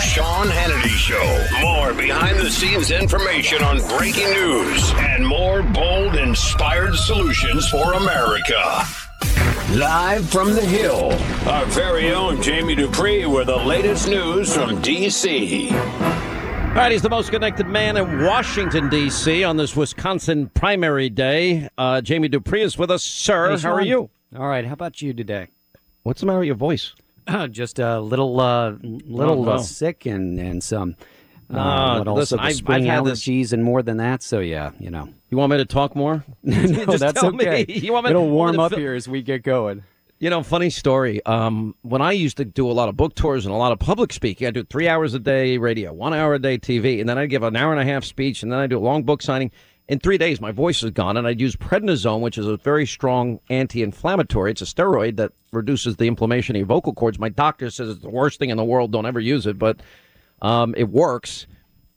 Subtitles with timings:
[0.00, 1.46] Sean Hannity Show.
[1.60, 8.82] More behind the scenes information on breaking news and more bold, inspired solutions for America.
[9.72, 11.12] Live from the Hill,
[11.48, 15.70] our very own Jamie Dupree with the latest news from D.C.
[15.70, 19.44] All right, he's the most connected man in Washington, D.C.
[19.44, 21.68] on this Wisconsin primary day.
[21.76, 23.04] Uh, Jamie Dupree is with us.
[23.04, 24.08] Sir, Hey, how are you?
[24.36, 24.64] All right.
[24.64, 25.48] How about you today?
[26.04, 26.94] What's the matter with your voice?
[27.50, 29.62] Just a little, uh, little Oh, uh, no.
[29.62, 30.96] sick and and some.
[31.48, 34.22] Uh, but also listen, the I've- spring I've had this- allergies and more than that.
[34.22, 35.08] So yeah, you know.
[35.30, 36.24] You want me to talk more?
[36.42, 37.46] no, that's tell me.
[37.46, 37.64] okay.
[37.68, 39.82] You want me- It'll me warm up fill- here as we get going.
[40.18, 41.24] You know, funny story.
[41.24, 43.78] Um, when I used to do a lot of book tours and a lot of
[43.78, 47.08] public speaking, I do three hours a day radio, one hour a day TV, and
[47.08, 49.02] then I'd give an hour and a half speech, and then I do a long
[49.02, 49.50] book signing.
[49.90, 52.86] In three days, my voice is gone, and I'd use prednisone, which is a very
[52.86, 54.52] strong anti-inflammatory.
[54.52, 57.18] It's a steroid that reduces the inflammation in your vocal cords.
[57.18, 58.92] My doctor says it's the worst thing in the world.
[58.92, 59.80] Don't ever use it, but
[60.42, 61.48] um, it works.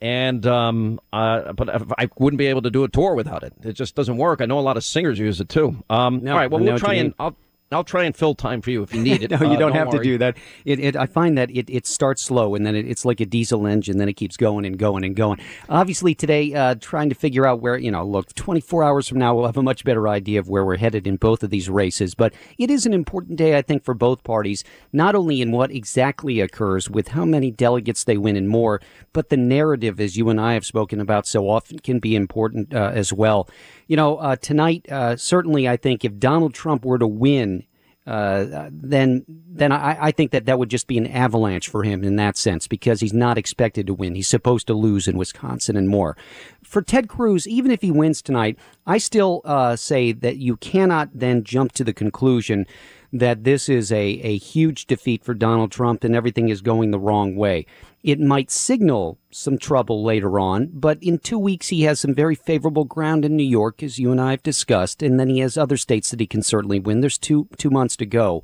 [0.01, 1.69] And um, uh, but
[1.99, 3.53] I wouldn't be able to do a tour without it.
[3.63, 4.41] It just doesn't work.
[4.41, 5.83] I know a lot of singers use it too.
[5.87, 7.13] Um, No, all right, well know we'll try and.
[7.19, 7.37] I'll
[7.75, 9.31] I'll try and fill time for you if you need it.
[9.33, 9.97] No, Uh, you don't, have worry.
[9.99, 10.37] to do that.
[10.65, 13.25] It, it, I find that it, it starts slow and then it, it's like a
[13.25, 13.97] diesel engine.
[13.97, 15.39] Then it keeps going and going and going.
[15.69, 19.33] Obviously, today, uh, trying to figure out where, you know, look, 24 hours from now,
[19.35, 22.13] we'll have a much better idea of where we're headed in both of these races.
[22.15, 25.71] But it is an important day, I think, for both parties, not only in what
[25.71, 28.81] exactly occurs with how many delegates they win and more,
[29.13, 32.73] but the narrative, as you and I have spoken about so often, can be important
[32.73, 33.47] uh, as well.
[33.87, 37.65] You know, uh, tonight, uh, certainly, I think if Donald Trump were to win,
[38.05, 42.03] uh, then then I, I think that that would just be an avalanche for him
[42.03, 44.15] in that sense because he's not expected to win.
[44.15, 46.17] He's supposed to lose in Wisconsin and more.
[46.63, 51.09] For Ted Cruz, even if he wins tonight, I still uh, say that you cannot
[51.13, 52.65] then jump to the conclusion
[53.13, 56.99] that this is a, a huge defeat for Donald Trump and everything is going the
[56.99, 57.65] wrong way.
[58.01, 62.35] It might signal some trouble later on, but in two weeks he has some very
[62.35, 65.57] favorable ground in New York, as you and I have discussed, and then he has
[65.57, 67.01] other states that he can certainly win.
[67.01, 68.43] There's two two months to go.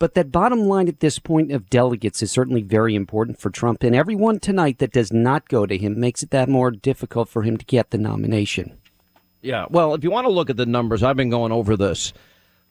[0.00, 3.82] But that bottom line at this point of delegates is certainly very important for Trump,
[3.82, 7.42] and everyone tonight that does not go to him makes it that more difficult for
[7.42, 8.76] him to get the nomination.
[9.40, 9.66] Yeah.
[9.70, 12.12] Well, if you want to look at the numbers, I've been going over this.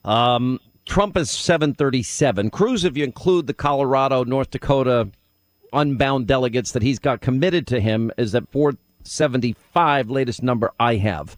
[0.04, 2.50] Um, Trump is 737.
[2.50, 5.08] Cruz, if you include the Colorado, North Dakota
[5.72, 11.38] unbound delegates that he's got committed to him, is at 475, latest number I have.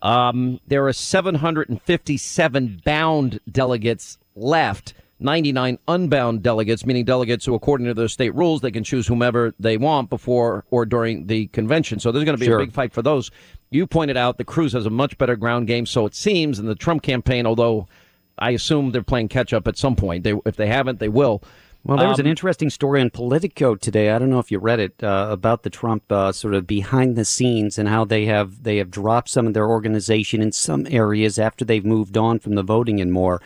[0.00, 7.94] Um, there are 757 bound delegates left, 99 unbound delegates, meaning delegates who, according to
[7.94, 12.00] their state rules, they can choose whomever they want before or during the convention.
[12.00, 12.60] So there's going to be Sure.
[12.60, 13.30] a big fight for those.
[13.68, 16.64] You pointed out that Cruz has a much better ground game, so it seems, in
[16.64, 17.88] the Trump campaign, although
[18.38, 20.24] I assume they're playing catch up at some point.
[20.24, 21.42] They, if they haven't, they will.
[21.84, 24.10] Well, there was an Um, interesting story on Politico today.
[24.10, 27.14] I don't know if you read it uh, about the Trump uh, sort of behind
[27.14, 30.86] the scenes and how they have they have dropped some of their organization in some
[30.90, 33.40] areas after they've moved on from the voting and more.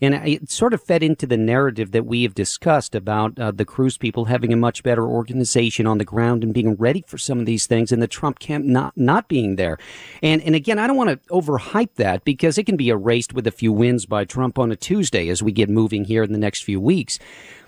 [0.00, 3.64] And it sort of fed into the narrative that we have discussed about uh, the
[3.64, 7.40] Cruz people having a much better organization on the ground and being ready for some
[7.40, 9.78] of these things, and the Trump camp not not being there.
[10.22, 13.46] And and again, I don't want to overhype that because it can be erased with
[13.46, 16.38] a few wins by Trump on a Tuesday as we get moving here in the
[16.38, 17.18] next few weeks.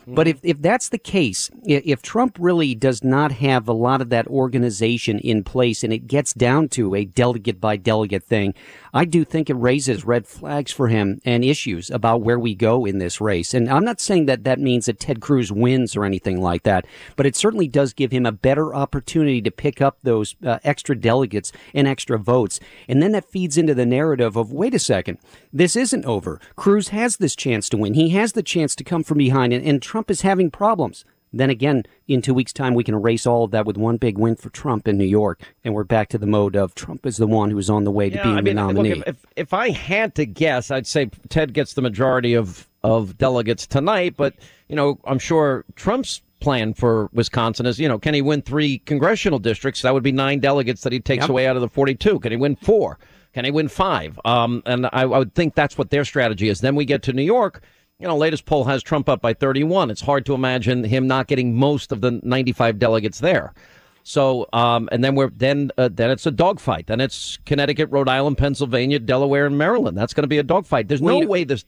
[0.06, 4.08] But if, if that's the case, if Trump really does not have a lot of
[4.10, 8.54] that organization in place and it gets down to a delegate by delegate thing,
[8.94, 12.84] I do think it raises red flags for him and issues about where we go
[12.84, 13.52] in this race.
[13.52, 16.86] And I'm not saying that that means that Ted Cruz wins or anything like that,
[17.16, 20.96] but it certainly does give him a better opportunity to pick up those uh, extra
[20.96, 22.60] delegates and extra votes.
[22.88, 25.18] And then that feeds into the narrative of wait a second,
[25.52, 26.40] this isn't over.
[26.54, 27.94] Cruz has this chance to win.
[27.94, 31.04] He has the chance to come from behind, and, and is having problems.
[31.32, 34.16] Then again, in two weeks' time, we can erase all of that with one big
[34.16, 37.16] win for Trump in New York, and we're back to the mode of Trump is
[37.18, 38.90] the one who is on the way to Yeah, being I mean, the look, nominee.
[39.00, 43.18] if, if if I had to guess, I'd say Ted gets the majority of of
[43.18, 44.14] delegates tonight.
[44.16, 44.34] But
[44.68, 48.78] you know, I'm sure Trump's plan for Wisconsin is, you know, can he win three
[48.78, 49.82] congressional districts?
[49.82, 51.30] That would be nine delegates that he takes Yep.
[51.30, 52.20] away out of the 42.
[52.20, 52.98] Can he win four?
[53.34, 54.18] Can he win five?
[54.24, 56.60] Um, and I, I would think that's what their strategy is.
[56.60, 57.62] Then we get to New York.
[57.98, 59.90] You know, latest poll has Trump up by 31.
[59.90, 63.54] It's hard to imagine him not getting most of the 95 delegates there.
[64.02, 66.86] So, um, and then we're then uh, then it's a dogfight.
[66.88, 69.96] Then it's Connecticut, Rhode Island, Pennsylvania, Delaware, and Maryland.
[69.96, 70.88] That's going to be a dogfight.
[70.88, 71.64] There's no way this.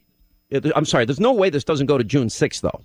[0.76, 1.06] I'm sorry.
[1.06, 2.82] There's no way this doesn't go to June 6th, though.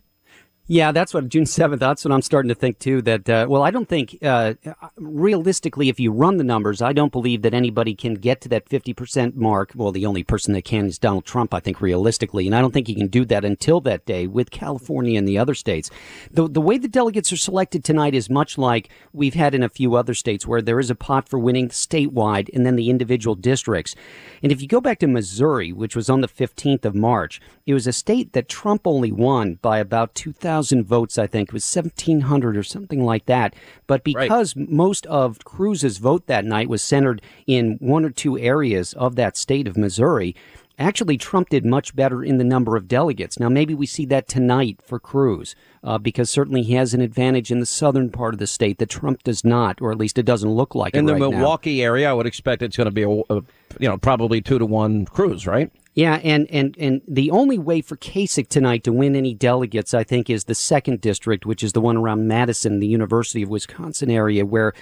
[0.65, 1.81] Yeah, that's what June seventh.
[1.81, 3.01] That's what I'm starting to think too.
[3.01, 4.54] That uh, well, I don't think uh,
[4.95, 8.69] realistically, if you run the numbers, I don't believe that anybody can get to that
[8.69, 9.74] 50 percent mark.
[9.75, 11.54] Well, the only person that can is Donald Trump.
[11.54, 14.51] I think realistically, and I don't think he can do that until that day with
[14.51, 15.89] California and the other states.
[16.31, 19.69] The the way the delegates are selected tonight is much like we've had in a
[19.69, 23.36] few other states, where there is a pot for winning statewide and then the individual
[23.36, 23.95] districts.
[24.42, 27.74] And if you go back to Missouri, which was on the 15th of March, it
[27.74, 31.50] was a state that Trump only won by about 2,000 thousand votes, I think.
[31.50, 33.56] It was seventeen hundred or something like that.
[33.88, 34.70] But because right.
[34.70, 39.38] most of Cruz's vote that night was centered in one or two areas of that
[39.38, 40.36] state of Missouri,
[40.78, 43.40] actually Trump did much better in the number of delegates.
[43.40, 47.51] Now maybe we see that tonight for Cruz, uh, because certainly he has an advantage
[47.51, 50.24] in the southern part of the state that Trump does not, or at least it
[50.24, 51.85] doesn't look like in the right Milwaukee now.
[51.85, 52.09] area.
[52.09, 53.44] I would expect it's going to be a, a,
[53.80, 55.71] you know probably two to one Cruz, right?
[55.95, 60.03] Yeah, and, and, and the only way for Kasich tonight to win any delegates, I
[60.03, 64.09] think, is the second district, which is the one around Madison, the University of Wisconsin
[64.09, 64.74] area, where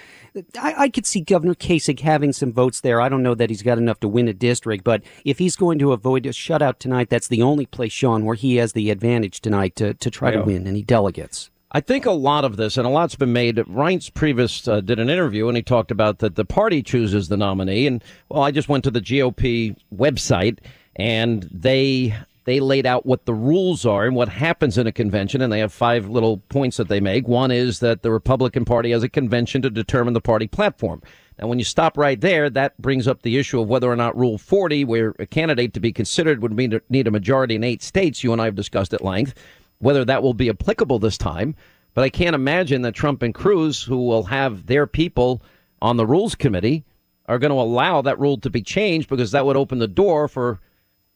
[0.58, 2.98] I, I could see Governor Kasich having some votes there.
[2.98, 5.78] I don't know that he's got enough to win a district, but if he's going
[5.80, 9.42] to avoid a shutout tonight, that's the only place, Sean, where he has the advantage
[9.42, 10.38] tonight to, to try yeah.
[10.38, 11.50] to win any delegates.
[11.74, 13.56] I think a lot of this, and a lot's been made.
[13.56, 17.38] Reince Priebus uh, did an interview, and he talked about that the party chooses the
[17.38, 17.86] nominee.
[17.86, 20.58] And well, I just went to the GOP website,
[20.96, 25.40] and they they laid out what the rules are and what happens in a convention,
[25.40, 27.26] and they have five little points that they make.
[27.26, 31.00] One is that the Republican Party has a convention to determine the party platform.
[31.40, 34.16] Now, when you stop right there, that brings up the issue of whether or not
[34.18, 38.22] Rule 40, where a candidate to be considered would need a majority in eight states,
[38.22, 39.34] you and I have discussed at length,
[39.82, 41.54] whether that will be applicable this time.
[41.94, 45.42] But I can't imagine that Trump and Cruz, who will have their people
[45.82, 46.84] on the Rules Committee,
[47.26, 50.26] are going to allow that rule to be changed because that would open the door
[50.28, 50.60] for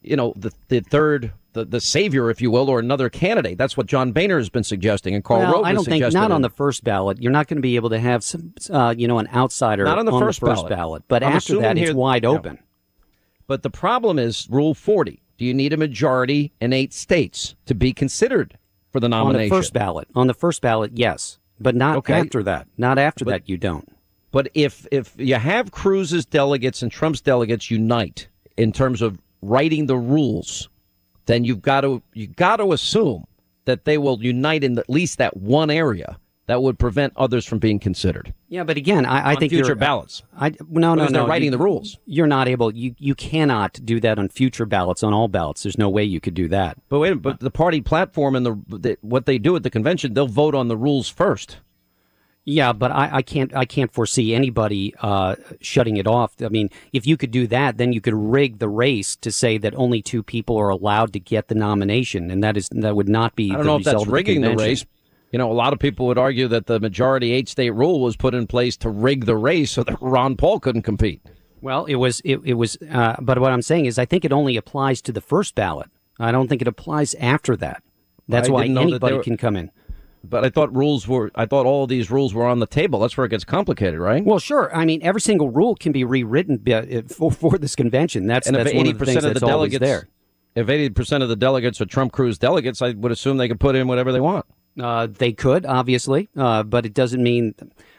[0.07, 3.59] you know, the, the third, the, the savior, if you will, or another candidate.
[3.59, 6.31] That's what John Boehner has been suggesting, and Karl well, Rove I don't think not
[6.31, 7.21] on the first ballot.
[7.21, 9.99] You're not going to be able to have some, uh, you know, an outsider not
[9.99, 10.71] on the, on first, the first ballot.
[10.71, 11.03] ballot.
[11.09, 12.59] But I'm after that, it's wide open.
[13.47, 15.23] But the problem is Rule 40.
[15.39, 18.59] Do you need a majority in eight states to be considered
[18.91, 19.53] for the nomination?
[19.53, 20.09] On the first ballot.
[20.15, 22.15] On the first ballot, yes, but not okay.
[22.15, 22.67] after that.
[22.79, 23.89] Not after but, that, you don't.
[24.31, 29.87] But if if you have Cruz's delegates and Trump's delegates unite in terms of writing
[29.87, 30.69] the rules
[31.27, 33.25] then you've got to you got to assume
[33.67, 37.59] that they will unite in at least that one area that would prevent others from
[37.59, 38.33] being considered.
[38.49, 40.23] Yeah, but again, I, I think future ballots.
[40.37, 41.09] I no no no.
[41.09, 41.99] They're writing you, the rules.
[42.07, 42.75] You're not able.
[42.75, 45.65] You you cannot do that on future ballots on all ballots.
[45.65, 46.79] There's no way you could do that.
[46.89, 50.15] But wait, but the party platform and the, the what they do at the convention,
[50.15, 51.59] they'll vote on the rules first.
[52.49, 56.33] Yeah, but I, I, can't I can't foresee anybody uh, shutting it off.
[56.41, 59.59] I mean, if you could do that, then you could rig the race to say
[59.59, 63.09] that only two people are allowed to get the nomination, and that is that would
[63.09, 63.51] not be.
[63.51, 64.87] I don't know if that's rigging the, the race.
[65.33, 68.17] You know, a lot of people would argue that the majority eight state rule was
[68.17, 71.21] put in place to rig the race so that Ron Paul couldn't compete.
[71.61, 74.33] Well, it was it, it was, uh, but what I'm saying is, I think it
[74.33, 75.91] only applies to the first ballot.
[76.19, 77.83] I don't think it applies after that.
[78.29, 79.23] That's I why anybody were...
[79.23, 79.71] can come in.
[80.29, 81.31] But I thought rules were.
[81.35, 83.01] I thought all these rules were on the table.
[83.01, 84.25] That's where it gets complicated, right?
[84.25, 84.75] Well, sure.
[84.75, 88.27] I mean, every single rule can be rewritten uh, for, for this convention.
[88.27, 90.09] That's and that's if eighty percent of the delegates there.
[90.55, 93.61] If eighty percent of the delegates are Trump Cruz delegates, I would assume they could
[93.61, 94.47] put in whatever they want.
[94.81, 97.55] Uh, they could, obviously, uh, but it doesn't mean.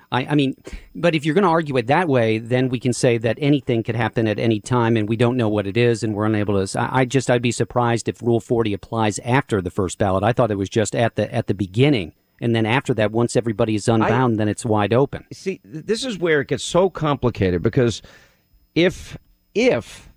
[0.10, 0.56] I, I mean,
[0.96, 3.84] but if you're going to argue it that way, then we can say that anything
[3.84, 6.66] could happen at any time, and we don't know what it is, and we're unable
[6.66, 6.80] to.
[6.80, 10.24] I, I just, I'd be surprised if Rule 40 applies after the first ballot.
[10.24, 13.36] I thought it was just at the at the beginning and then after that, once
[13.36, 15.26] everybody is unbound, I, then it's wide open.
[15.34, 18.02] See, this is where it gets so complicated because
[18.76, 19.18] if
[19.56, 20.10] if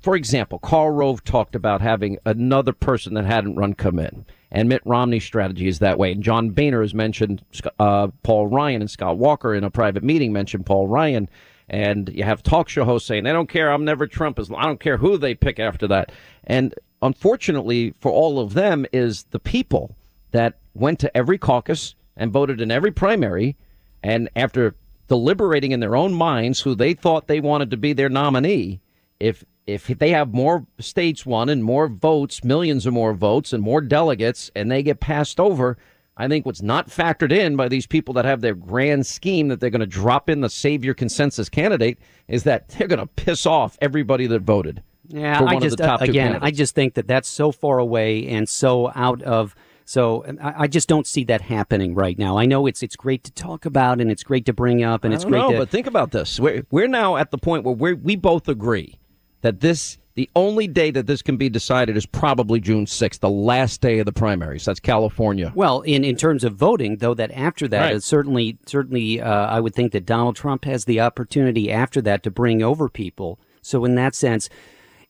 [0.00, 4.68] for example, Karl Rove talked about having another person that hadn't run come in, and
[4.68, 6.12] Mitt Romney's strategy is that way.
[6.12, 7.42] And John Boehner has mentioned
[7.78, 11.28] uh, Paul Ryan and Scott Walker in a private meeting mentioned Paul Ryan.
[11.68, 13.72] And you have talk show hosts saying, "They don't care.
[13.72, 14.38] I'm never Trump.
[14.38, 16.12] As I don't care who they pick after that."
[16.44, 19.96] And unfortunately for all of them, is the people
[20.32, 23.56] that went to every caucus and voted in every primary,
[24.02, 24.74] and after
[25.08, 28.80] deliberating in their own minds who they thought they wanted to be their nominee,
[29.18, 33.62] if if they have more states won and more votes, millions or more votes and
[33.62, 35.78] more delegates, and they get passed over,
[36.16, 39.60] I think what's not factored in by these people that have their grand scheme that
[39.60, 43.46] they're going to drop in the savior consensus candidate is that they're going to piss
[43.46, 44.82] off everybody that voted.
[45.08, 48.92] Yeah, I just uh, again, I just think that that's so far away and so
[48.94, 49.54] out of
[49.84, 52.38] so I, I, just don't see that happening right now.
[52.38, 55.12] I know it's it's great to talk about and it's great to bring up and
[55.12, 55.40] it's great.
[55.40, 58.16] Know, to, but think about this: we're we're now at the point where we we
[58.16, 58.98] both agree
[59.42, 63.30] that this The only day that this can be decided is probably June 6th, the
[63.30, 64.66] last day of the primaries.
[64.66, 65.52] That's California.
[65.54, 68.02] Well, in, in terms of voting, though, that after that, Right.
[68.02, 72.30] certainly, certainly, uh, I would think that Donald Trump has the opportunity after that to
[72.30, 73.38] bring over people.
[73.62, 74.50] So in that sense,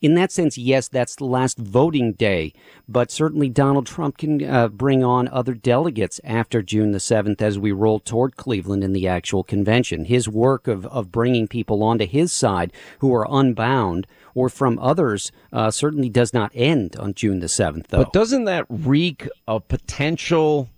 [0.01, 2.53] in that sense, yes, that's the last voting day.
[2.89, 7.59] But certainly Donald Trump can uh, bring on other delegates after June the 7th as
[7.59, 10.05] we roll toward Cleveland in the actual convention.
[10.05, 15.33] His work of, of bringing people onto his side who are unbound or from others
[15.53, 17.99] uh, certainly does not end on June the 7th, though.
[18.05, 20.69] But doesn't that reek of potential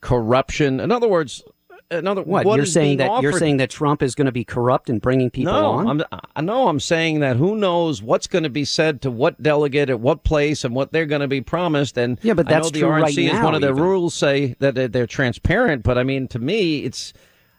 [0.00, 0.80] corruption?
[0.80, 1.42] In other words,
[1.90, 4.90] another What, what you're saying that you're saying that Trump is going to be corrupt
[4.90, 6.02] and bringing people no, on?
[6.02, 9.42] I'm, I know I'm saying that who knows what's going to be said to what
[9.42, 11.96] delegate at what place and what they're going to be promised.
[11.98, 13.74] And Yeah, but I know that's the true RNC right is now, one of their
[13.74, 15.82] rules say that they're, they're transparent.
[15.82, 17.12] But I mean, to me, it's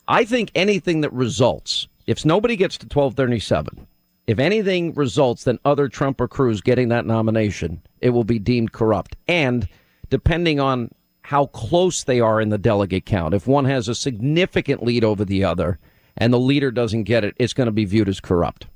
[0.08, 3.88] I think anything that results if nobody gets to 1237.
[4.28, 8.72] If anything results than other Trump or Cruz getting that nomination, it will be deemed
[8.72, 9.16] corrupt.
[9.28, 9.68] And
[10.10, 10.90] depending on
[11.22, 15.26] how close they are in the delegate count, if one has a significant lead over
[15.26, 15.80] the other
[16.18, 18.68] and the leader doesn't get it, it's going to be viewed as corrupt.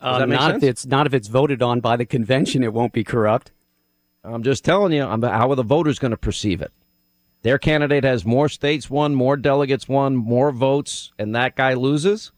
[0.00, 0.62] Uh, make not sense?
[0.62, 3.52] if it's not if it's voted on by the convention, it won't be corrupt.
[4.24, 6.72] I'm just telling you, I'm, how are the voters going to perceive it?
[7.42, 12.32] Their candidate has more states won, more delegates won, more votes, and that guy loses?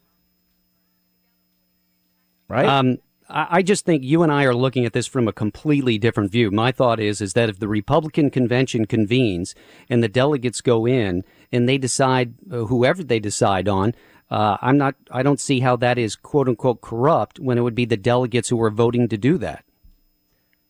[2.47, 2.67] Right?
[2.67, 2.97] Um,
[3.29, 6.31] I, I just think you and I are looking at this from a completely different
[6.31, 6.51] view.
[6.51, 9.55] My thought is is that if the Republican convention convenes
[9.89, 13.93] and the delegates go in and they decide uh, whoever they decide on,
[14.29, 14.95] uh, I'm not.
[15.11, 18.49] I don't see how that is quote unquote corrupt when it would be the delegates
[18.49, 19.63] who are voting to do that.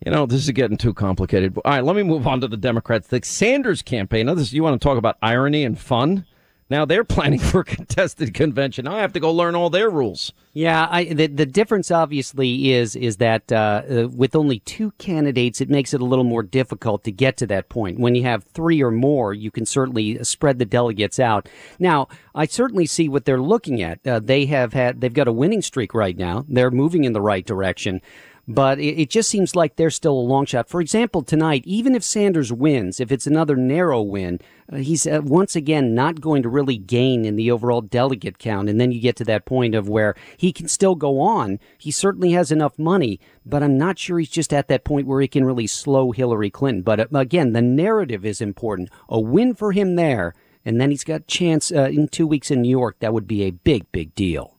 [0.05, 1.58] You know, this is getting too complicated.
[1.58, 3.08] All right, let me move on to the Democrats.
[3.08, 4.25] The Sanders campaign.
[4.25, 6.25] Now, this you want to talk about irony and fun?
[6.69, 8.86] Now they're planning for a contested convention.
[8.86, 10.34] Now I have to go learn all their rules.
[10.53, 15.62] Yeah, I, the the difference obviously is is that uh, uh, with only two candidates,
[15.62, 18.00] it makes it a little more difficult to get to that point.
[18.00, 21.50] When you have three or more, you can certainly spread the delegates out.
[21.77, 24.05] Now, I certainly see what they're looking at.
[24.07, 26.45] Uh, they have had they've got a winning streak right now.
[26.48, 28.01] They're moving in the right direction.
[28.48, 30.70] But it, it just seems like they're still a long shot.
[30.70, 34.40] For example, tonight, even if Sanders wins, if it's another narrow win,
[34.72, 38.70] uh, he's uh, once again not going to really gain in the overall delegate count.
[38.70, 41.60] And then you get to that point of where he can still go on.
[41.78, 45.22] He certainly has enough money, but I'm not sure he's just at that point where
[45.22, 46.84] he can really slow Hillary Clinton.
[46.84, 48.90] But uh, again, the narrative is important.
[49.10, 52.62] A win for him there, and then he's got chance uh, in two weeks in
[52.62, 52.98] New York.
[53.00, 54.55] That would be a big, big deal.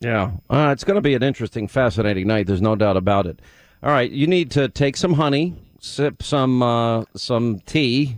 [0.00, 2.46] Yeah, uh, it's going to be an interesting, fascinating night.
[2.46, 3.40] There's no doubt about it.
[3.82, 8.16] All right, you need to take some honey, sip some uh, some tea.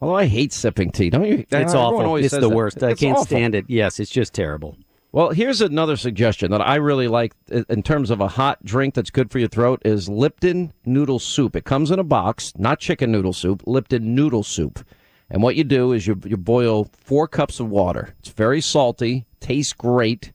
[0.00, 1.38] Although I hate sipping tea, don't you?
[1.38, 2.16] It's Everyone awful.
[2.16, 2.48] It's the that.
[2.50, 2.82] worst.
[2.82, 3.24] I It's can't awful.
[3.26, 3.64] stand it.
[3.68, 4.76] Yes, it's just terrible.
[5.12, 9.08] Well, here's another suggestion that I really like in terms of a hot drink that's
[9.08, 11.56] good for your throat is Lipton noodle soup.
[11.56, 14.84] It comes in a box, not chicken noodle soup, Lipton noodle soup.
[15.30, 18.14] And what you do is you you boil four cups of water.
[18.18, 20.32] It's very salty, tastes great,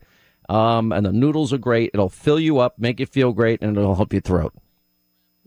[0.52, 1.92] um, and the noodles are great.
[1.94, 4.54] It'll fill you up, make you feel great, and it'll help your throat.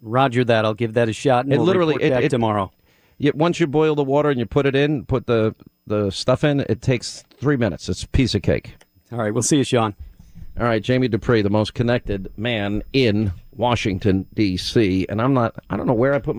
[0.01, 0.65] Roger that.
[0.65, 1.45] I'll give that a shot.
[1.45, 2.73] And It we'll literally it, it- tomorrow.
[3.19, 5.55] You, once you boil the water and you put it in, put the
[5.87, 7.89] the stuff in, it takes three minutes.
[7.89, 8.75] It's a piece of cake.
[9.13, 9.95] All right, we'll see you, Sean.
[10.59, 15.55] All right, Jamie Dupree, the most connected man in Washington D.C., and I'm not.
[15.71, 16.33] I don't know where I put.